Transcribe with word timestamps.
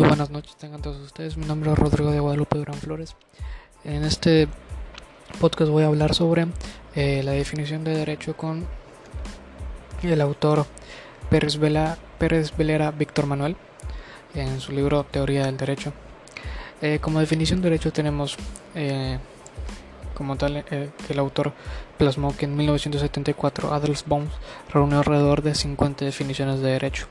Muy 0.00 0.08
buenas 0.08 0.30
noches, 0.30 0.56
tengan 0.56 0.80
todos 0.80 0.96
ustedes. 1.02 1.36
Mi 1.36 1.44
nombre 1.44 1.70
es 1.70 1.78
Rodrigo 1.78 2.10
de 2.10 2.20
Guadalupe 2.20 2.56
Durán 2.56 2.78
Flores. 2.78 3.16
En 3.84 4.02
este 4.02 4.48
podcast 5.42 5.70
voy 5.70 5.82
a 5.82 5.88
hablar 5.88 6.14
sobre 6.14 6.46
eh, 6.94 7.20
la 7.22 7.32
definición 7.32 7.84
de 7.84 7.94
derecho 7.94 8.34
con 8.34 8.66
el 10.02 10.22
autor 10.22 10.64
Pérez, 11.28 11.58
Vela, 11.58 11.98
Pérez 12.18 12.56
Velera 12.56 12.92
Víctor 12.92 13.26
Manuel 13.26 13.56
en 14.34 14.62
su 14.62 14.72
libro 14.72 15.04
Teoría 15.04 15.44
del 15.44 15.58
Derecho. 15.58 15.92
Eh, 16.80 16.98
como 16.98 17.20
definición 17.20 17.60
de 17.60 17.68
derecho 17.68 17.92
tenemos 17.92 18.38
eh, 18.74 19.18
como 20.20 20.36
tal 20.36 20.58
eh, 20.58 20.90
que 21.06 21.14
el 21.14 21.18
autor 21.18 21.54
plasmó 21.96 22.36
que 22.36 22.44
en 22.44 22.54
1974 22.54 23.72
Adelsbaum 23.72 24.26
reunió 24.70 24.98
alrededor 24.98 25.40
de 25.40 25.54
50 25.54 26.04
definiciones 26.04 26.60
de 26.60 26.72
derecho, 26.72 27.06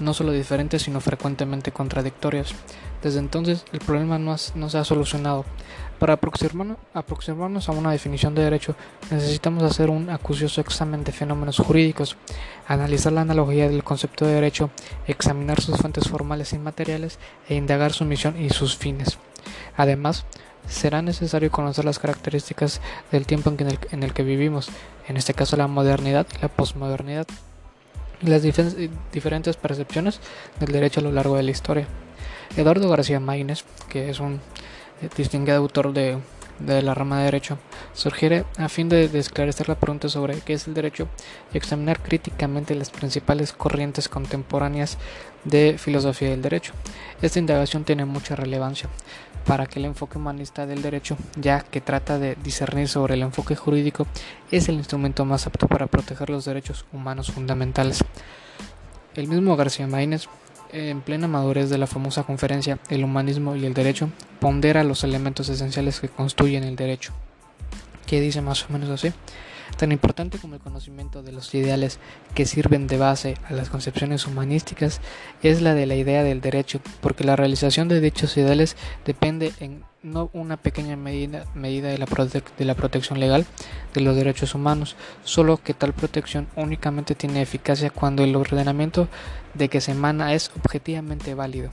no 0.00 0.12
solo 0.12 0.32
diferentes 0.32 0.82
sino 0.82 1.00
frecuentemente 1.00 1.70
contradictorias. 1.70 2.56
Desde 3.00 3.20
entonces 3.20 3.64
el 3.70 3.78
problema 3.78 4.18
no, 4.18 4.34
no 4.56 4.70
se 4.70 4.76
ha 4.76 4.82
solucionado. 4.82 5.44
Para 6.00 6.14
aproximarnos, 6.14 6.78
aproximarnos, 6.94 7.68
a 7.68 7.72
una 7.72 7.92
definición 7.92 8.34
de 8.34 8.42
derecho 8.42 8.74
necesitamos 9.12 9.62
hacer 9.62 9.88
un 9.88 10.10
acucioso 10.10 10.60
examen 10.60 11.04
de 11.04 11.12
fenómenos 11.12 11.58
jurídicos, 11.58 12.16
analizar 12.66 13.12
la 13.12 13.20
analogía 13.20 13.68
del 13.68 13.84
concepto 13.84 14.26
de 14.26 14.34
derecho, 14.34 14.70
examinar 15.06 15.60
sus 15.60 15.76
fuentes 15.76 16.08
formales 16.08 16.52
y 16.54 16.58
materiales 16.58 17.20
e 17.48 17.54
indagar 17.54 17.92
su 17.92 18.04
misión 18.04 18.36
y 18.36 18.50
sus 18.50 18.76
fines. 18.76 19.16
Además, 19.76 20.24
será 20.68 21.02
necesario 21.02 21.50
conocer 21.50 21.84
las 21.84 21.98
características 21.98 22.80
del 23.10 23.26
tiempo 23.26 23.52
en 23.90 24.02
el, 24.02 24.12
que 24.12 24.22
vivimos, 24.22 24.70
en 25.08 25.16
este 25.16 25.34
caso 25.34 25.56
la 25.56 25.66
modernidad 25.66 26.26
y 26.36 26.42
la 26.42 26.48
posmodernidad, 26.48 27.26
y 28.20 28.26
las 28.26 28.42
diferentes 28.42 29.56
percepciones 29.56 30.20
del 30.60 30.72
derecho 30.72 31.00
a 31.00 31.04
lo 31.04 31.12
largo 31.12 31.36
de 31.36 31.42
la 31.44 31.50
historia. 31.50 31.86
Eduardo 32.56 32.88
García 32.88 33.20
Maínez, 33.20 33.64
que 33.88 34.10
es 34.10 34.20
un 34.20 34.40
eh, 35.02 35.08
distinguido 35.16 35.58
autor 35.58 35.92
de, 35.92 36.18
de 36.58 36.82
la 36.82 36.94
rama 36.94 37.18
de 37.18 37.26
derecho, 37.26 37.58
sugiere 37.92 38.44
a 38.56 38.68
fin 38.68 38.88
de, 38.88 39.08
de, 39.08 39.18
esclarecer 39.18 39.68
la 39.68 39.76
pregunta 39.76 40.08
sobre 40.08 40.40
qué 40.40 40.54
es 40.54 40.66
el 40.66 40.74
derecho 40.74 41.08
y 41.52 41.56
examinar 41.56 42.00
críticamente 42.00 42.74
las 42.74 42.90
principales 42.90 43.52
corrientes 43.52 44.08
contemporáneas 44.08 44.98
de 45.44 45.76
filosofía 45.78 46.30
del 46.30 46.42
derecho. 46.42 46.72
Esta 47.22 47.38
indagación 47.38 47.84
tiene 47.84 48.04
mucha 48.04 48.34
relevancia, 48.34 48.88
para 49.48 49.66
que 49.66 49.78
el 49.78 49.86
enfoque 49.86 50.18
humanista 50.18 50.66
del 50.66 50.82
derecho, 50.82 51.16
ya 51.40 51.60
que 51.60 51.80
trata 51.80 52.18
de 52.18 52.36
discernir 52.44 52.86
sobre 52.86 53.14
el 53.14 53.22
enfoque 53.22 53.56
jurídico, 53.56 54.06
es 54.50 54.68
el 54.68 54.74
instrumento 54.74 55.24
más 55.24 55.46
apto 55.46 55.66
para 55.66 55.86
proteger 55.86 56.28
los 56.28 56.44
derechos 56.44 56.84
humanos 56.92 57.32
fundamentales. 57.32 58.04
El 59.14 59.26
mismo 59.26 59.56
García 59.56 59.86
Maínez, 59.86 60.26
en 60.70 61.00
plena 61.00 61.28
madurez 61.28 61.70
de 61.70 61.78
la 61.78 61.86
famosa 61.86 62.24
conferencia 62.24 62.78
El 62.90 63.04
humanismo 63.04 63.56
y 63.56 63.64
el 63.64 63.72
derecho, 63.72 64.10
pondera 64.38 64.84
los 64.84 65.02
elementos 65.02 65.48
esenciales 65.48 65.98
que 65.98 66.10
construyen 66.10 66.64
el 66.64 66.76
derecho, 66.76 67.14
que 68.06 68.20
dice 68.20 68.42
más 68.42 68.66
o 68.68 68.72
menos 68.74 68.90
así. 68.90 69.14
Tan 69.76 69.92
importante 69.92 70.38
como 70.38 70.54
el 70.54 70.60
conocimiento 70.60 71.22
de 71.22 71.32
los 71.32 71.54
ideales 71.54 71.98
que 72.34 72.46
sirven 72.46 72.86
de 72.86 72.98
base 72.98 73.36
a 73.48 73.52
las 73.52 73.70
concepciones 73.70 74.26
humanísticas 74.26 75.00
es 75.42 75.60
la 75.60 75.74
de 75.74 75.86
la 75.86 75.94
idea 75.94 76.22
del 76.22 76.40
derecho, 76.40 76.80
porque 77.00 77.24
la 77.24 77.36
realización 77.36 77.88
de 77.88 78.00
dichos 78.00 78.36
ideales 78.36 78.76
depende 79.04 79.52
en 79.60 79.84
no 80.02 80.30
una 80.32 80.56
pequeña 80.56 80.96
medida, 80.96 81.44
medida 81.54 81.88
de, 81.88 81.98
la 81.98 82.06
de 82.06 82.64
la 82.64 82.74
protección 82.74 83.18
legal 83.18 83.46
de 83.94 84.00
los 84.00 84.14
derechos 84.14 84.54
humanos, 84.54 84.96
solo 85.24 85.56
que 85.58 85.74
tal 85.74 85.92
protección 85.92 86.46
únicamente 86.56 87.14
tiene 87.14 87.42
eficacia 87.42 87.90
cuando 87.90 88.22
el 88.22 88.36
ordenamiento 88.36 89.08
de 89.54 89.68
que 89.68 89.80
se 89.80 89.92
emana 89.92 90.34
es 90.34 90.50
objetivamente 90.56 91.34
válido. 91.34 91.70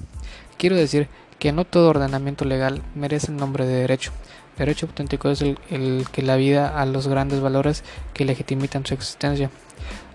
Quiero 0.58 0.76
decir 0.76 1.08
que 1.40 1.52
no 1.52 1.66
todo 1.66 1.90
ordenamiento 1.90 2.46
legal 2.46 2.82
merece 2.96 3.32
el 3.32 3.38
nombre 3.38 3.66
de 3.66 3.76
derecho, 3.76 4.12
Derecho 4.58 4.86
auténtico 4.86 5.30
es 5.30 5.42
el, 5.42 6.08
que 6.12 6.22
la 6.22 6.38
vida 6.38 6.80
a 6.80 6.86
los 6.86 7.08
grandes 7.08 7.42
valores 7.42 7.84
que 8.14 8.26
legitimitan 8.26 8.86
su 8.86 8.94
existencia, 8.94 9.50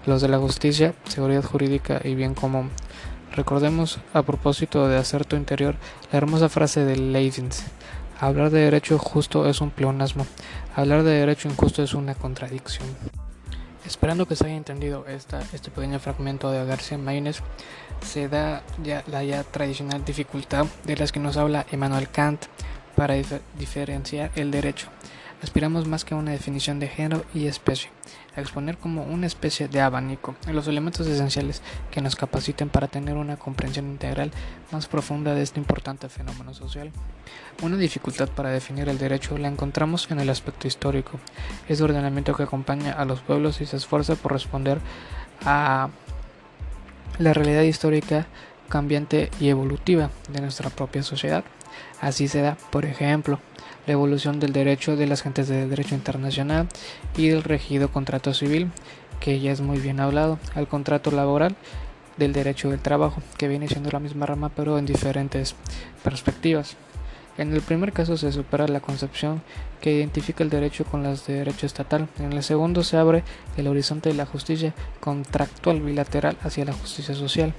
los 0.07 0.23
de 0.23 0.29
la 0.29 0.39
justicia, 0.39 0.95
seguridad 1.05 1.45
jurídica 1.45 2.01
y 2.03 2.15
bien 2.15 2.35
común. 2.35 2.71
Recordemos, 3.35 3.99
a 4.15 4.23
propósito 4.23 4.89
de 4.89 4.97
hacer 4.97 5.25
tu 5.25 5.37
interior, 5.37 5.77
la 6.11 6.19
hermosa 6.19 6.49
frase 6.49 6.85
de 6.85 6.97
Leibniz. 6.97 7.65
Hablar 8.19 8.51
de 8.51 8.61
derecho 8.61 8.99
justo 8.99 9.49
es 9.49 9.61
un 9.61 9.71
pleonasmo, 9.71 10.27
hablar 10.75 11.05
de 11.05 11.13
derecho 11.13 11.49
injusto 11.49 11.83
es 11.83 11.95
una 11.95 12.15
contradicción. 12.15 12.89
Esperando 13.87 14.27
que 14.27 14.37
se 14.37 14.45
haya 14.45 14.57
entendido 14.57 15.07
esta, 15.07 15.41
este 15.53 15.71
pequeño 15.71 15.99
fragmento 15.99 16.51
de 16.51 16.65
García 16.65 16.99
Maínez, 16.99 17.41
se 18.03 18.29
da 18.29 18.63
ya 18.83 19.03
la 19.07 19.25
ya 19.25 19.43
tradicional 19.43 20.05
dificultad 20.05 20.67
de 20.85 20.97
las 20.97 21.13
que 21.13 21.21
nos 21.21 21.37
habla 21.37 21.67
Emmanuel 21.71 22.09
Kant 22.09 22.45
para 23.01 23.15
diferenciar 23.59 24.31
el 24.35 24.51
derecho. 24.51 24.89
Aspiramos 25.43 25.89
más 25.89 26.05
que 26.05 26.13
a 26.13 26.19
una 26.19 26.33
definición 26.33 26.81
de 26.81 26.89
género 26.89 27.25
y 27.33 27.47
especie, 27.47 27.89
a 28.37 28.43
exponer 28.43 28.77
como 28.77 29.05
una 29.05 29.27
especie 29.27 29.69
de 29.69 29.81
abanico 29.81 30.37
los 30.53 30.69
elementos 30.69 31.07
esenciales 31.07 31.63
que 31.91 32.03
nos 32.03 32.15
capaciten 32.15 32.69
para 32.69 32.89
tener 32.89 33.17
una 33.17 33.39
comprensión 33.39 33.87
integral 33.87 34.33
más 34.71 34.87
profunda 34.87 35.33
de 35.33 35.41
este 35.41 35.59
importante 35.59 36.11
fenómeno 36.11 36.53
social. 36.53 36.93
Una 37.63 37.79
dificultad 37.79 38.29
para 38.29 38.51
definir 38.51 38.87
el 38.91 38.99
derecho 38.99 39.39
la 39.39 39.49
encontramos 39.49 40.11
en 40.11 40.21
el 40.21 40.29
aspecto 40.29 40.69
histórico, 40.69 41.19
es 41.71 41.81
ordenamiento 41.81 42.35
que 42.35 42.43
acompaña 42.43 42.93
a 42.93 43.07
los 43.07 43.21
pueblos 43.21 43.63
y 43.63 43.65
se 43.65 43.79
esfuerza 43.79 44.15
por 44.15 44.33
responder 44.33 44.79
a 45.47 45.89
la 47.19 47.33
realidad 47.33 47.63
histórica 47.63 48.27
cambiante 48.69 49.31
y 49.41 49.49
evolutiva 49.49 50.11
de 50.29 50.43
nuestra 50.43 50.69
propia 50.69 51.03
sociedad. 51.03 51.45
Así 52.01 52.29
se 52.29 52.41
da, 52.41 52.57
por 52.71 52.85
ejemplo, 52.85 53.39
la 53.87 53.93
evolución 53.93 54.41
del 54.41 54.53
derecho 54.53 54.97
de 54.97 55.07
las 55.07 55.23
gentes 55.23 55.49
del 55.49 55.71
derecho 55.71 55.95
internacional 55.95 56.69
y 57.17 57.29
del 57.29 57.43
regido 57.43 57.91
contrato 57.91 58.35
civil, 58.35 58.71
que 59.21 59.41
ya 59.41 59.53
es 59.53 59.61
muy 59.61 59.79
bien 59.79 60.01
hablado, 60.01 60.39
al 60.55 60.69
contrato 60.69 61.11
laboral 61.11 61.57
del 62.17 62.33
derecho 62.33 62.71
del 62.71 62.81
trabajo, 62.81 63.23
que 63.39 63.49
viene 63.49 63.69
siendo 63.69 63.91
la 63.91 64.01
misma 64.01 64.27
rama 64.27 64.51
pero 64.55 64.79
en 64.79 64.87
diferentes 64.87 65.55
perspectivas. 66.03 66.77
En 67.39 67.55
el 67.55 67.63
primer 67.63 67.93
caso 67.93 68.17
se 68.17 68.33
supera 68.33 68.69
la 68.69 68.81
concepción 68.81 69.41
que 69.81 69.93
identifica 69.93 70.45
el 70.45 70.51
derecho 70.51 70.85
con 70.85 71.03
las 71.03 71.27
de 71.27 71.35
derecho 71.35 71.65
estatal. 71.65 72.09
En 72.19 72.33
el 72.35 72.43
segundo 72.43 72.83
se 72.83 72.99
abre 72.99 73.23
el 73.57 73.67
horizonte 73.67 74.11
de 74.11 74.15
la 74.15 74.27
justicia 74.27 74.75
contractual 75.01 75.81
bilateral 75.81 76.37
hacia 76.43 76.67
la 76.67 76.75
justicia 76.75 77.15
social. 77.15 77.55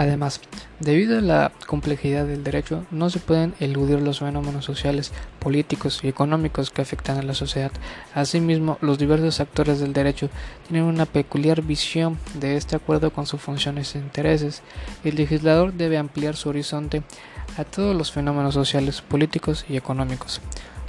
Además, 0.00 0.40
debido 0.78 1.18
a 1.18 1.20
la 1.20 1.52
complejidad 1.66 2.24
del 2.24 2.42
derecho, 2.42 2.86
no 2.90 3.10
se 3.10 3.18
pueden 3.18 3.52
eludir 3.60 4.00
los 4.00 4.20
fenómenos 4.20 4.64
sociales, 4.64 5.12
políticos 5.38 6.00
y 6.02 6.08
económicos 6.08 6.70
que 6.70 6.80
afectan 6.80 7.18
a 7.18 7.22
la 7.22 7.34
sociedad. 7.34 7.70
Asimismo, 8.14 8.78
los 8.80 8.96
diversos 8.96 9.40
actores 9.40 9.78
del 9.78 9.92
derecho 9.92 10.30
tienen 10.66 10.84
una 10.84 11.04
peculiar 11.04 11.60
visión 11.60 12.16
de 12.32 12.56
este 12.56 12.76
acuerdo 12.76 13.12
con 13.12 13.26
sus 13.26 13.42
funciones 13.42 13.94
e 13.94 13.98
intereses. 13.98 14.62
El 15.04 15.16
legislador 15.16 15.74
debe 15.74 15.98
ampliar 15.98 16.34
su 16.34 16.48
horizonte 16.48 17.02
a 17.58 17.64
todos 17.64 17.94
los 17.94 18.10
fenómenos 18.10 18.54
sociales, 18.54 19.02
políticos 19.02 19.66
y 19.68 19.76
económicos. 19.76 20.40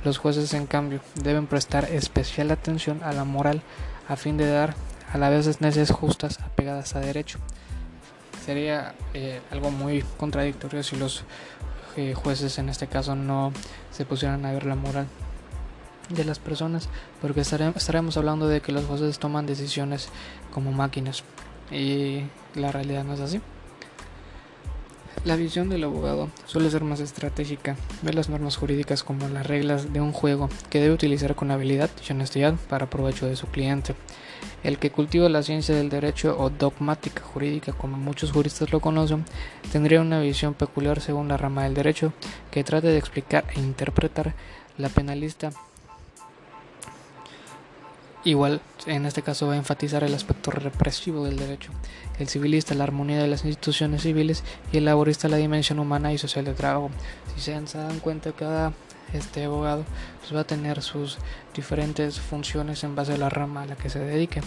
Los 0.05 0.19
jueces, 0.19 0.53
en 0.53 0.67
cambio, 0.67 1.01
deben 1.21 1.47
prestar 1.47 1.83
especial 1.91 2.49
atención 2.49 3.01
a 3.03 3.11
la 3.11 3.25
moral 3.25 3.61
a 4.07 4.15
fin 4.15 4.37
de 4.37 4.49
dar 4.49 4.73
a 5.11 5.17
la 5.17 5.29
vez 5.29 5.47
necesidades 5.59 5.91
justas 5.91 6.39
apegadas 6.39 6.95
a 6.95 7.01
derecho 7.01 7.39
sería 8.43 8.95
eh, 9.13 9.41
algo 9.51 9.71
muy 9.71 10.03
contradictorio 10.17 10.83
si 10.83 10.95
los 10.95 11.23
eh, 11.97 12.13
jueces 12.13 12.57
en 12.57 12.69
este 12.69 12.87
caso 12.87 13.15
no 13.15 13.51
se 13.91 14.05
pusieran 14.05 14.45
a 14.45 14.51
ver 14.51 14.65
la 14.65 14.75
moral 14.75 15.07
de 16.09 16.25
las 16.25 16.39
personas 16.39 16.89
porque 17.21 17.41
estaremos 17.41 18.17
hablando 18.17 18.47
de 18.47 18.61
que 18.61 18.71
los 18.71 18.85
jueces 18.85 19.19
toman 19.19 19.45
decisiones 19.45 20.09
como 20.53 20.71
máquinas 20.71 21.23
y 21.71 22.23
la 22.55 22.71
realidad 22.71 23.03
no 23.03 23.13
es 23.13 23.21
así. 23.21 23.41
La 25.23 25.35
visión 25.35 25.69
del 25.69 25.83
abogado 25.83 26.29
suele 26.47 26.71
ser 26.71 26.83
más 26.83 26.99
estratégica, 26.99 27.75
ve 28.01 28.11
las 28.11 28.27
normas 28.27 28.57
jurídicas 28.57 29.03
como 29.03 29.29
las 29.29 29.45
reglas 29.45 29.93
de 29.93 30.01
un 30.01 30.13
juego 30.13 30.49
que 30.71 30.79
debe 30.79 30.95
utilizar 30.95 31.35
con 31.35 31.51
habilidad 31.51 31.91
y 32.07 32.11
honestidad 32.11 32.55
para 32.67 32.89
provecho 32.89 33.27
de 33.27 33.35
su 33.35 33.45
cliente. 33.45 33.93
El 34.63 34.79
que 34.79 34.89
cultiva 34.89 35.29
la 35.29 35.43
ciencia 35.43 35.75
del 35.75 35.89
derecho 35.89 36.35
o 36.39 36.49
dogmática 36.49 37.21
jurídica, 37.21 37.71
como 37.71 37.97
muchos 37.97 38.31
juristas 38.31 38.71
lo 38.71 38.79
conocen, 38.79 39.23
tendría 39.71 40.01
una 40.01 40.19
visión 40.19 40.55
peculiar 40.55 41.01
según 41.01 41.27
la 41.27 41.37
rama 41.37 41.65
del 41.65 41.75
derecho 41.75 42.13
que 42.49 42.63
trate 42.63 42.87
de 42.87 42.97
explicar 42.97 43.45
e 43.55 43.59
interpretar 43.59 44.33
la 44.79 44.89
penalista 44.89 45.51
Igual, 48.23 48.61
en 48.85 49.07
este 49.07 49.23
caso 49.23 49.47
va 49.47 49.53
a 49.53 49.57
enfatizar 49.57 50.03
el 50.03 50.13
aspecto 50.13 50.51
represivo 50.51 51.25
del 51.25 51.37
derecho, 51.37 51.71
el 52.19 52.27
civilista 52.27 52.75
la 52.75 52.83
armonía 52.83 53.17
de 53.17 53.27
las 53.27 53.45
instituciones 53.45 54.03
civiles 54.03 54.43
y 54.71 54.77
el 54.77 54.85
laborista 54.85 55.27
la 55.27 55.37
dimensión 55.37 55.79
humana 55.79 56.13
y 56.13 56.19
social 56.19 56.45
del 56.45 56.53
trabajo. 56.53 56.91
Si 57.35 57.41
se 57.41 57.77
dan 57.77 57.99
cuenta, 57.99 58.31
cada 58.31 58.73
este 59.11 59.45
abogado 59.45 59.85
pues, 60.19 60.35
va 60.35 60.41
a 60.41 60.47
tener 60.47 60.83
sus 60.83 61.17
diferentes 61.55 62.19
funciones 62.19 62.83
en 62.83 62.95
base 62.95 63.13
a 63.13 63.17
la 63.17 63.29
rama 63.29 63.63
a 63.63 63.65
la 63.65 63.75
que 63.75 63.89
se 63.89 63.99
dedique. 63.99 64.41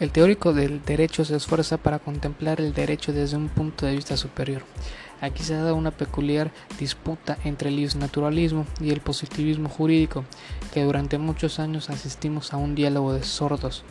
El 0.00 0.10
teórico 0.10 0.52
del 0.52 0.82
derecho 0.84 1.24
se 1.24 1.36
esfuerza 1.36 1.78
para 1.78 1.98
contemplar 1.98 2.60
el 2.60 2.74
derecho 2.74 3.12
desde 3.12 3.36
un 3.36 3.48
punto 3.48 3.86
de 3.86 3.94
vista 3.94 4.16
superior. 4.16 4.62
Aquí 5.20 5.42
se 5.42 5.54
ha 5.54 5.62
dado 5.62 5.76
una 5.76 5.90
peculiar 5.92 6.52
disputa 6.78 7.38
entre 7.44 7.70
el 7.70 7.98
naturalismo 7.98 8.66
y 8.80 8.90
el 8.90 9.00
positivismo 9.00 9.68
jurídico, 9.68 10.24
que 10.74 10.84
durante 10.84 11.18
muchos 11.18 11.58
años 11.58 11.88
asistimos 11.88 12.52
a 12.52 12.58
un 12.58 12.74
diálogo 12.74 13.14
de 13.14 13.22
sordos, 13.22 13.84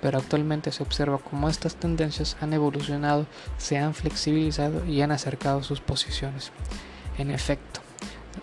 pero 0.00 0.18
actualmente 0.18 0.72
se 0.72 0.82
observa 0.82 1.18
cómo 1.18 1.48
estas 1.48 1.76
tendencias 1.76 2.36
han 2.40 2.52
evolucionado, 2.52 3.26
se 3.58 3.78
han 3.78 3.94
flexibilizado 3.94 4.84
y 4.84 5.02
han 5.02 5.12
acercado 5.12 5.62
sus 5.62 5.80
posiciones. 5.80 6.50
En 7.18 7.30
efecto, 7.30 7.81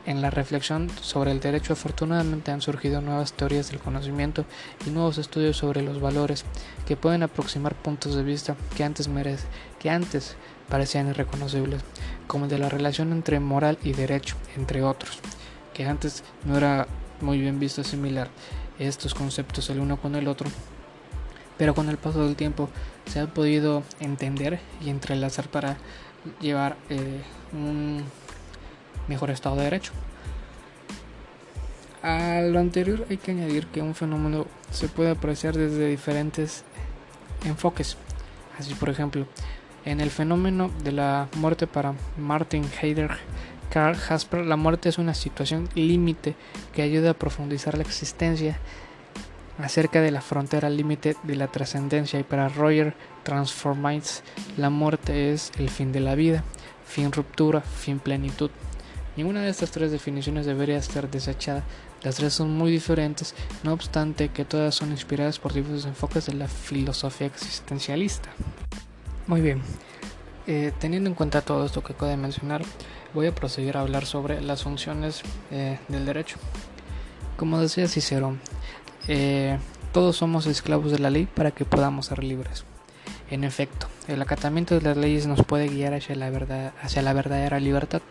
en 0.09 0.23
la 0.23 0.31
reflexión 0.31 0.89
sobre 1.01 1.31
el 1.31 1.39
derecho 1.39 1.73
afortunadamente 1.73 2.49
han 2.49 2.61
surgido 2.61 2.99
nuevas 2.99 3.33
teorías 3.33 3.69
del 3.69 3.79
conocimiento 3.79 4.43
y 4.87 4.89
nuevos 4.89 5.19
estudios 5.19 5.57
sobre 5.57 5.83
los 5.83 6.01
valores 6.01 6.45
que 6.87 6.97
pueden 6.97 7.21
aproximar 7.21 7.75
puntos 7.75 8.15
de 8.15 8.23
vista 8.23 8.55
que 8.75 8.83
antes, 8.83 9.07
merece, 9.07 9.45
que 9.77 9.91
antes 9.91 10.35
parecían 10.67 11.09
irreconocibles, 11.09 11.83
como 12.25 12.45
el 12.45 12.49
de 12.49 12.57
la 12.57 12.69
relación 12.69 13.11
entre 13.11 13.39
moral 13.39 13.77
y 13.83 13.93
derecho, 13.93 14.35
entre 14.57 14.81
otros, 14.81 15.19
que 15.75 15.85
antes 15.85 16.23
no 16.43 16.57
era 16.57 16.87
muy 17.21 17.39
bien 17.39 17.59
visto 17.59 17.81
asimilar 17.81 18.29
estos 18.79 19.13
conceptos 19.13 19.69
el 19.69 19.79
uno 19.79 19.97
con 19.97 20.15
el 20.15 20.27
otro, 20.27 20.49
pero 21.55 21.75
con 21.75 21.87
el 21.87 21.97
paso 21.97 22.25
del 22.25 22.35
tiempo 22.35 22.69
se 23.05 23.19
ha 23.19 23.27
podido 23.27 23.83
entender 23.99 24.59
y 24.83 24.89
entrelazar 24.89 25.49
para 25.49 25.77
llevar 26.41 26.77
eh, 26.89 27.21
un 27.53 28.03
mejor 29.09 29.31
estado 29.31 29.57
de 29.57 29.63
derecho. 29.63 29.91
A 32.01 32.41
lo 32.41 32.59
anterior 32.59 33.05
hay 33.09 33.17
que 33.17 33.31
añadir 33.31 33.67
que 33.67 33.81
un 33.81 33.93
fenómeno 33.93 34.45
se 34.71 34.87
puede 34.87 35.11
apreciar 35.11 35.57
desde 35.57 35.87
diferentes 35.87 36.63
enfoques. 37.43 37.97
Así 38.57 38.73
por 38.75 38.89
ejemplo, 38.89 39.25
en 39.83 39.99
el 39.99 40.09
fenómeno 40.09 40.71
de 40.83 40.93
la 40.93 41.27
muerte 41.35 41.67
para 41.67 41.95
Martin 42.17 42.63
Heidegger, 42.81 43.17
Karl 43.69 43.95
Jasper, 43.97 44.45
la 44.45 44.55
muerte 44.55 44.89
es 44.89 44.97
una 44.97 45.13
situación 45.13 45.69
límite 45.75 46.35
que 46.73 46.81
ayuda 46.81 47.11
a 47.11 47.13
profundizar 47.13 47.75
la 47.75 47.83
existencia 47.83 48.57
acerca 49.59 50.01
de 50.01 50.11
la 50.11 50.21
frontera 50.21 50.69
límite 50.69 51.15
de 51.23 51.35
la 51.35 51.47
trascendencia 51.47 52.19
y 52.19 52.23
para 52.23 52.49
Roger 52.49 52.95
Transformites 53.23 54.23
la 54.57 54.69
muerte 54.69 55.33
es 55.33 55.51
el 55.59 55.69
fin 55.69 55.91
de 55.91 55.99
la 55.99 56.15
vida, 56.15 56.43
fin 56.85 57.11
ruptura, 57.11 57.61
fin 57.61 57.99
plenitud. 57.99 58.51
Ninguna 59.19 59.41
de 59.41 59.49
estas 59.49 59.71
tres 59.71 59.91
definiciones 59.91 60.45
debería 60.45 60.81
ser 60.81 61.11
desechada. 61.11 61.65
Las 62.03 62.15
tres 62.15 62.31
son 62.31 62.51
muy 62.57 62.71
diferentes, 62.71 63.35
no 63.63 63.73
obstante 63.73 64.29
que 64.29 64.45
todas 64.45 64.73
son 64.75 64.91
inspiradas 64.91 65.39
por 65.39 65.51
diversos 65.51 65.85
enfoques 65.87 66.27
de 66.27 66.35
la 66.35 66.47
filosofía 66.47 67.27
existencialista. 67.27 68.29
Muy 69.27 69.41
bien, 69.41 69.61
eh, 70.47 70.71
teniendo 70.79 71.09
en 71.09 71.15
cuenta 71.17 71.41
todo 71.41 71.65
esto 71.65 71.83
que 71.83 71.91
acabo 71.91 72.09
de 72.09 72.15
mencionar, 72.15 72.61
voy 73.13 73.27
a 73.27 73.35
proseguir 73.35 73.75
a 73.75 73.81
hablar 73.81 74.05
sobre 74.05 74.39
las 74.39 74.63
funciones 74.63 75.21
eh, 75.51 75.79
del 75.89 76.05
derecho. 76.05 76.37
Como 77.35 77.59
decía 77.59 77.89
Cicero, 77.89 78.37
eh, 79.09 79.59
todos 79.91 80.15
somos 80.15 80.45
esclavos 80.45 80.93
de 80.93 80.99
la 80.99 81.09
ley 81.09 81.25
para 81.25 81.51
que 81.51 81.65
podamos 81.65 82.05
ser 82.05 82.23
libres. 82.23 82.63
En 83.31 83.43
efecto, 83.43 83.87
el 84.07 84.21
acatamiento 84.23 84.73
de 84.73 84.81
las 84.81 84.97
leyes 84.97 85.27
nos 85.27 85.45
puede 85.45 85.67
guiar 85.67 85.93
hacia 85.93 86.15
la, 86.15 86.31
verdad, 86.31 86.73
hacia 86.81 87.03
la 87.03 87.13
verdadera 87.13 87.59
libertad. 87.59 88.01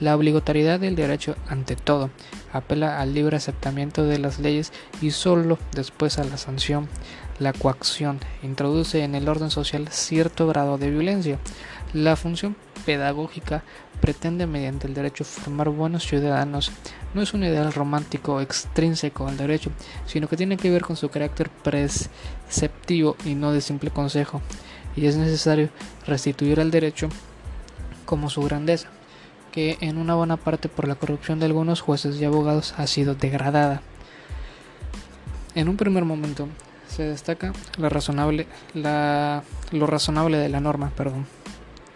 La 0.00 0.16
obligatoriedad 0.16 0.80
del 0.80 0.96
derecho, 0.96 1.36
ante 1.46 1.76
todo, 1.76 2.08
apela 2.54 2.98
al 3.00 3.12
libre 3.12 3.36
aceptamiento 3.36 4.04
de 4.04 4.18
las 4.18 4.38
leyes 4.38 4.72
y 5.02 5.10
solo 5.10 5.58
después 5.72 6.18
a 6.18 6.24
la 6.24 6.38
sanción. 6.38 6.88
La 7.38 7.52
coacción 7.52 8.18
introduce 8.42 9.04
en 9.04 9.14
el 9.14 9.28
orden 9.28 9.50
social 9.50 9.88
cierto 9.88 10.46
grado 10.46 10.78
de 10.78 10.90
violencia. 10.90 11.38
La 11.92 12.16
función 12.16 12.56
pedagógica 12.86 13.64
pretende 14.02 14.46
mediante 14.46 14.86
el 14.86 14.92
derecho 14.92 15.24
formar 15.24 15.70
buenos 15.70 16.04
ciudadanos. 16.04 16.72
No 17.14 17.22
es 17.22 17.32
un 17.32 17.44
ideal 17.44 17.72
romántico 17.72 18.42
extrínseco 18.42 19.26
al 19.26 19.38
derecho, 19.38 19.70
sino 20.04 20.28
que 20.28 20.36
tiene 20.36 20.58
que 20.58 20.70
ver 20.70 20.82
con 20.82 20.96
su 20.96 21.08
carácter 21.08 21.48
preceptivo 21.48 23.16
y 23.24 23.34
no 23.34 23.52
de 23.52 23.62
simple 23.62 23.90
consejo 23.90 24.42
y 24.96 25.06
es 25.06 25.16
necesario 25.16 25.70
restituir 26.06 26.60
al 26.60 26.70
derecho 26.70 27.08
como 28.04 28.30
su 28.30 28.42
grandeza, 28.42 28.88
que 29.52 29.78
en 29.80 29.98
una 29.98 30.14
buena 30.14 30.36
parte 30.36 30.68
por 30.68 30.88
la 30.88 30.94
corrupción 30.94 31.38
de 31.38 31.46
algunos 31.46 31.80
jueces 31.80 32.20
y 32.20 32.24
abogados 32.24 32.74
ha 32.76 32.86
sido 32.86 33.14
degradada. 33.14 33.82
En 35.54 35.68
un 35.68 35.76
primer 35.76 36.04
momento 36.04 36.48
se 36.88 37.04
destaca 37.04 37.52
la 37.78 37.88
razonable, 37.88 38.46
la, 38.74 39.42
lo 39.70 39.86
razonable 39.86 40.38
de 40.38 40.48
la 40.48 40.60
norma, 40.60 40.90
perdón. 40.96 41.26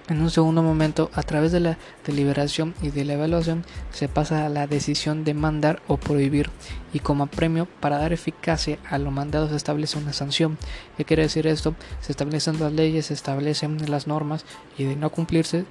En 0.08 0.23
un 0.23 0.31
segundo 0.31 0.62
momento, 0.62 1.11
a 1.14 1.23
través 1.23 1.50
de 1.50 1.58
la 1.58 1.79
deliberación 2.05 2.75
y 2.81 2.91
de 2.91 3.05
la 3.05 3.14
evaluación, 3.14 3.64
se 3.91 4.08
pasa 4.08 4.47
a 4.47 4.49
la 4.49 4.69
decisión 4.69 5.25
de 5.25 5.35
mandar 5.35 5.82
o 5.88 5.97
prohibir 5.97 6.50
y 6.93 7.00
como 7.00 7.26
premio 7.26 7.67
para 7.81 7.99
dar 7.99 8.12
eficacia 8.12 8.79
a 8.88 8.99
lo 8.99 9.11
mandado 9.11 9.49
se 9.49 9.56
establece 9.56 9.99
una 9.99 10.12
sanción. 10.12 10.58
¿Qué 10.97 11.05
quiere 11.05 11.25
decir 11.25 11.49
esto? 11.49 11.75
Se 12.00 12.12
establecen 12.12 12.61
las 12.61 12.73
leyes, 12.73 13.06
se 13.06 13.14
establecen 13.14 13.91
las 13.91 14.06
normas 14.06 14.44
y 14.79 14.85
de 14.85 14.94
no 14.94 15.11
cumplirse, 15.11 15.64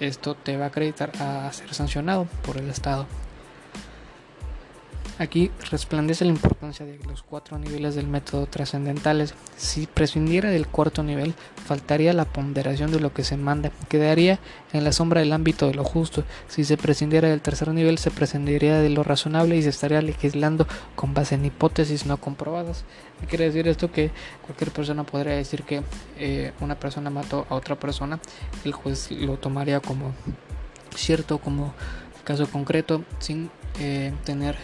esto 0.00 0.34
te 0.34 0.56
va 0.56 0.64
a 0.64 0.68
acreditar 0.68 1.12
a 1.20 1.52
ser 1.52 1.72
sancionado 1.74 2.26
por 2.44 2.56
el 2.56 2.68
Estado. 2.68 3.06
Aquí 5.16 5.52
resplandece 5.70 6.24
la 6.24 6.32
importancia 6.32 6.84
de 6.84 6.98
los 7.06 7.22
cuatro 7.22 7.56
niveles 7.56 7.94
del 7.94 8.08
método 8.08 8.46
trascendentales. 8.46 9.34
Si 9.56 9.86
prescindiera 9.86 10.50
del 10.50 10.66
cuarto 10.66 11.04
nivel, 11.04 11.34
faltaría 11.64 12.12
la 12.12 12.24
ponderación 12.24 12.90
de 12.90 12.98
lo 12.98 13.14
que 13.14 13.22
se 13.22 13.36
manda, 13.36 13.70
quedaría 13.88 14.40
en 14.72 14.82
la 14.82 14.90
sombra 14.90 15.20
del 15.20 15.32
ámbito 15.32 15.68
de 15.68 15.74
lo 15.74 15.84
justo. 15.84 16.24
Si 16.48 16.64
se 16.64 16.76
prescindiera 16.76 17.28
del 17.28 17.42
tercer 17.42 17.68
nivel, 17.68 17.98
se 17.98 18.10
prescindiría 18.10 18.80
de 18.80 18.90
lo 18.90 19.04
razonable 19.04 19.56
y 19.56 19.62
se 19.62 19.68
estaría 19.68 20.02
legislando 20.02 20.66
con 20.96 21.14
base 21.14 21.36
en 21.36 21.44
hipótesis 21.44 22.06
no 22.06 22.16
comprobadas. 22.16 22.84
¿Qué 23.20 23.26
quiere 23.26 23.44
decir 23.44 23.68
esto? 23.68 23.92
Que 23.92 24.10
cualquier 24.44 24.72
persona 24.72 25.04
podría 25.04 25.34
decir 25.34 25.62
que 25.62 25.84
eh, 26.18 26.50
una 26.58 26.74
persona 26.74 27.10
mató 27.10 27.46
a 27.50 27.54
otra 27.54 27.76
persona, 27.78 28.18
el 28.64 28.72
juez 28.72 29.12
lo 29.12 29.36
tomaría 29.36 29.78
como 29.78 30.12
cierto, 30.96 31.38
como 31.38 31.72
caso 32.24 32.48
concreto, 32.48 33.04
sin 33.20 33.50
eh, 33.78 34.12
tener 34.24 34.56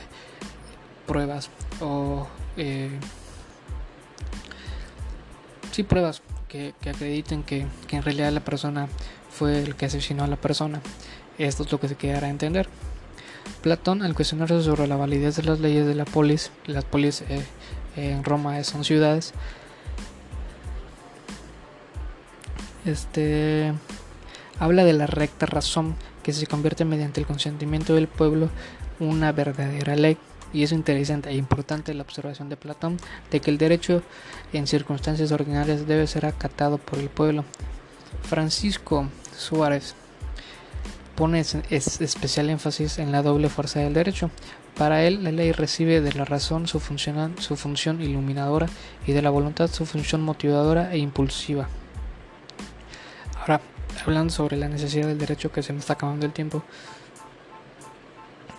pruebas 1.07 1.51
o 1.81 2.27
eh, 2.57 2.91
sí 5.73 5.83
pruebas 5.83 6.23
que, 6.49 6.75
acrediten 6.89 7.43
que, 7.43 7.67
en 7.91 8.03
realidad 8.03 8.33
la 8.33 8.45
persona 8.45 8.89
fue 9.31 9.63
el 9.63 9.77
que 9.77 9.87
asesinó 9.87 10.25
a 10.25 10.27
la 10.27 10.37
persona. 10.37 10.81
Esto 11.39 11.63
es 11.63 11.73
lo 11.73 11.81
que 11.81 11.89
se 11.89 11.97
quedará 11.97 12.27
a 12.27 12.31
entender. 12.31 12.69
Platón, 13.63 14.03
al 14.03 14.15
cuestionarse 14.15 14.63
sobre 14.63 14.87
la 14.87 14.97
validez 14.97 15.37
de 15.37 15.43
las 15.45 15.61
leyes 15.61 15.87
de 15.87 15.95
la 15.95 16.05
polis, 16.05 16.51
las 16.67 16.85
polis 16.85 17.23
eh, 17.23 17.45
en 17.97 18.25
Roma 18.25 18.63
son 18.65 18.85
ciudades, 18.85 19.33
este 22.85 23.73
habla 24.59 24.85
de 24.85 24.93
la 24.93 25.07
recta 25.07 25.47
razón 25.47 25.95
que 26.23 26.33
se 26.33 26.47
convierte 26.47 26.85
mediante 26.85 27.21
el 27.21 27.27
consentimiento 27.27 27.95
del 27.95 28.09
pueblo 28.09 28.51
una 29.01 29.33
verdadera 29.33 29.97
ley 29.97 30.17
y 30.53 30.63
es 30.63 30.73
interesante 30.73 31.31
e 31.31 31.35
importante 31.35 31.95
la 31.95 32.03
observación 32.03 32.49
de 32.49 32.57
Platón 32.57 32.99
de 33.31 33.41
que 33.41 33.51
el 33.51 33.59
derecho 33.59 34.03
en 34.53 34.67
circunstancias 34.67 35.33
ordinarias 35.33 35.87
debe 35.87 36.07
ser 36.07 36.27
acatado 36.27 36.79
por 36.79 36.99
el 36.99 37.09
pueblo. 37.09 37.45
Francisco 38.23 39.09
Suárez 39.37 39.95
pone 41.15 41.41
especial 41.41 42.51
énfasis 42.51 42.99
en 42.99 43.13
la 43.13 43.23
doble 43.23 43.49
fuerza 43.49 43.81
del 43.81 43.95
derecho. 43.95 44.31
Para 44.77 45.03
él, 45.03 45.23
la 45.23 45.33
ley 45.33 45.53
recibe 45.53 46.01
de 46.01 46.13
la 46.15 46.25
razón 46.25 46.67
su 46.67 46.81
función, 46.81 47.35
su 47.39 47.57
función 47.57 48.01
iluminadora 48.01 48.67
y 49.07 49.13
de 49.13 49.21
la 49.21 49.31
voluntad 49.31 49.71
su 49.71 49.85
función 49.85 50.23
motivadora 50.23 50.93
e 50.93 50.99
impulsiva. 50.99 51.69
Ahora, 53.39 53.61
hablando 54.07 54.33
sobre 54.33 54.57
la 54.57 54.69
necesidad 54.69 55.09
del 55.09 55.19
derecho 55.19 55.53
que 55.53 55.63
se 55.63 55.73
me 55.73 55.81
está 55.81 55.93
acabando 55.95 56.25
el 56.25 56.33
tiempo, 56.33 56.63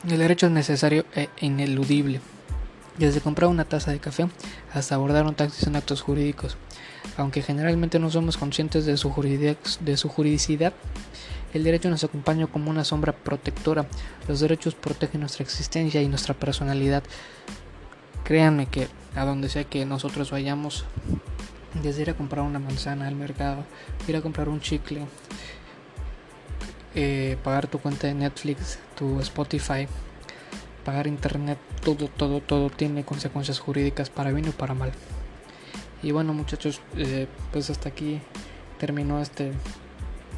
el 0.10 0.18
derecho 0.18 0.48
es 0.48 0.52
necesario 0.52 1.06
e 1.16 1.30
ineludible. 1.42 2.22
Desde 2.98 3.22
comprar 3.22 3.50
una 3.50 3.66
taza 3.66 3.92
de 3.92 4.00
café 4.00 4.28
hasta 4.74 4.96
abordar 4.96 5.26
un 5.26 5.36
taxi 5.36 5.64
son 5.64 5.76
actos 5.76 6.02
jurídicos. 6.02 6.58
Aunque 7.18 7.42
generalmente 7.42 8.00
no 8.00 8.10
somos 8.10 8.38
conscientes 8.38 8.86
de 8.86 8.98
su, 8.98 9.12
de 9.80 9.98
su 9.98 10.10
juridicidad, 10.10 10.74
el 11.54 11.64
derecho 11.64 11.90
nos 11.90 12.04
acompaña 12.04 12.48
como 12.48 12.70
una 12.70 12.84
sombra 12.84 13.14
protectora. 13.14 13.86
Los 14.28 14.40
derechos 14.40 14.76
protegen 14.76 15.22
nuestra 15.22 15.44
existencia 15.44 16.02
y 16.02 16.08
nuestra 16.08 16.34
personalidad. 16.34 17.04
Créanme 18.24 18.68
que 18.68 18.88
a 19.16 19.26
donde 19.26 19.50
sea 19.50 19.64
que 19.66 19.86
nosotros 19.86 20.32
vayamos, 20.32 20.86
desde 21.82 22.04
ir 22.04 22.10
a 22.10 22.14
comprar 22.14 22.46
una 22.46 22.60
manzana 22.60 23.08
al 23.08 23.16
mercado, 23.16 23.66
ir 24.08 24.16
a 24.16 24.22
comprar 24.22 24.48
un 24.48 24.62
chicle, 24.62 25.02
eh, 26.96 27.38
pagar 27.44 27.68
tu 27.68 27.80
cuenta 27.80 28.08
de 28.08 28.14
Netflix, 28.14 28.80
tu 28.96 29.20
Spotify, 29.20 29.88
pagar 30.84 31.08
internet, 31.08 31.58
todo, 31.84 32.08
todo, 32.08 32.42
todo 32.42 32.70
tiene 32.70 33.04
consecuencias 33.04 33.60
jurídicas 33.60 34.10
para 34.10 34.32
bien 34.32 34.50
o 34.50 34.52
para 34.52 34.74
mal. 34.74 34.92
Y 36.04 36.12
bueno 36.12 36.34
muchachos, 36.34 36.82
eh, 36.98 37.28
pues 37.52 37.70
hasta 37.70 37.90
aquí 37.90 38.20
terminó 38.80 39.22
este 39.22 39.52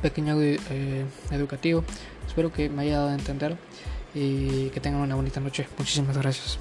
pequeño 0.01 0.41
eh, 0.41 1.05
educativo. 1.31 1.83
Espero 2.27 2.51
que 2.51 2.69
me 2.69 2.83
haya 2.83 2.97
dado 2.97 3.09
a 3.09 3.15
entender 3.15 3.57
y 4.13 4.69
que 4.69 4.79
tengan 4.79 5.01
una 5.01 5.15
bonita 5.15 5.39
noche. 5.39 5.67
Muchísimas 5.77 6.17
gracias. 6.17 6.57